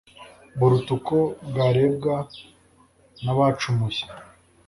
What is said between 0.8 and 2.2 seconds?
uko bwarebwa